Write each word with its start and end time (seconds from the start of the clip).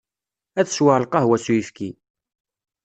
Ad 0.59 0.67
sweɣ 0.69 0.95
lqahwa 1.03 1.37
s 1.45 1.47
uyefki. 1.51 1.89